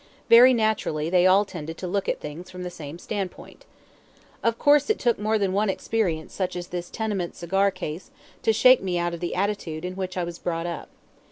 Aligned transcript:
Very 0.29 0.51
naturally 0.51 1.11
they 1.11 1.27
all 1.27 1.45
tended 1.45 1.77
to 1.77 1.87
look 1.87 2.09
at 2.09 2.19
things 2.19 2.49
from 2.49 2.63
the 2.63 2.71
same 2.71 2.97
standpoint. 2.97 3.65
Of 4.41 4.57
course 4.57 4.89
it 4.89 4.97
took 4.97 5.19
more 5.19 5.37
than 5.37 5.53
one 5.53 5.69
experience 5.69 6.33
such 6.33 6.55
as 6.55 6.69
this 6.69 6.89
Tenement 6.89 7.35
Cigar 7.35 7.69
Case 7.69 8.09
to 8.41 8.51
shake 8.51 8.81
me 8.81 8.97
out 8.97 9.13
of 9.13 9.19
the 9.19 9.35
attitude 9.35 9.85
in 9.85 9.93
which 9.95 10.17
I 10.17 10.23
was 10.23 10.39
brought 10.39 10.65
up. 10.65 10.89